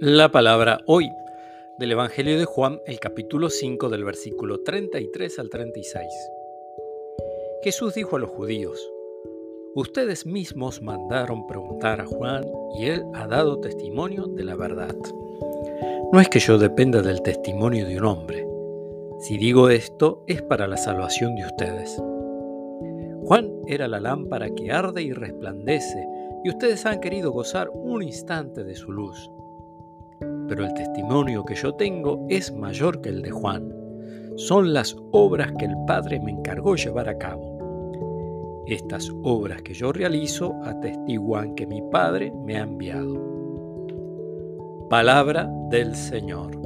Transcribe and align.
La 0.00 0.32
palabra 0.32 0.80
hoy 0.86 1.12
del 1.78 1.92
Evangelio 1.92 2.36
de 2.36 2.46
Juan, 2.46 2.80
el 2.84 2.98
capítulo 2.98 3.48
5 3.48 3.88
del 3.88 4.02
versículo 4.02 4.60
33 4.60 5.38
al 5.38 5.48
36. 5.48 6.04
Jesús 7.62 7.94
dijo 7.94 8.16
a 8.16 8.18
los 8.18 8.30
judíos, 8.30 8.90
Ustedes 9.76 10.26
mismos 10.26 10.82
mandaron 10.82 11.46
preguntar 11.46 12.00
a 12.00 12.06
Juan 12.06 12.44
y 12.76 12.86
él 12.86 13.04
ha 13.14 13.28
dado 13.28 13.60
testimonio 13.60 14.26
de 14.26 14.42
la 14.42 14.56
verdad. 14.56 14.96
No 16.12 16.20
es 16.20 16.28
que 16.28 16.40
yo 16.40 16.58
dependa 16.58 17.00
del 17.00 17.22
testimonio 17.22 17.86
de 17.86 17.96
un 17.96 18.04
hombre. 18.04 18.48
Si 19.20 19.38
digo 19.38 19.70
esto 19.70 20.24
es 20.26 20.42
para 20.42 20.66
la 20.66 20.76
salvación 20.76 21.36
de 21.36 21.46
ustedes. 21.46 22.02
Juan 23.22 23.52
era 23.68 23.86
la 23.86 24.00
lámpara 24.00 24.50
que 24.50 24.72
arde 24.72 25.02
y 25.02 25.12
resplandece, 25.12 26.04
y 26.42 26.48
ustedes 26.48 26.84
han 26.84 26.98
querido 26.98 27.30
gozar 27.30 27.70
un 27.72 28.02
instante 28.02 28.64
de 28.64 28.74
su 28.74 28.90
luz 28.90 29.30
pero 30.48 30.64
el 30.64 30.74
testimonio 30.74 31.44
que 31.44 31.54
yo 31.54 31.74
tengo 31.74 32.26
es 32.28 32.52
mayor 32.52 33.00
que 33.00 33.10
el 33.10 33.22
de 33.22 33.30
Juan. 33.30 33.72
Son 34.36 34.72
las 34.72 34.96
obras 35.12 35.52
que 35.58 35.66
el 35.66 35.74
Padre 35.86 36.20
me 36.20 36.32
encargó 36.32 36.74
llevar 36.76 37.08
a 37.08 37.18
cabo. 37.18 37.54
Estas 38.66 39.10
obras 39.22 39.62
que 39.62 39.74
yo 39.74 39.92
realizo 39.92 40.54
atestiguan 40.64 41.54
que 41.54 41.66
mi 41.66 41.82
Padre 41.90 42.32
me 42.44 42.56
ha 42.56 42.62
enviado. 42.62 43.34
Palabra 44.88 45.50
del 45.70 45.94
Señor. 45.94 46.63